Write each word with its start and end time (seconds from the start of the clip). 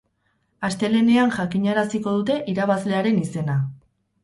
Astelehenean 0.69 1.35
jakinaraziko 1.35 2.15
dute 2.17 2.39
irabazlearen 2.55 3.23
izena. 3.29 3.63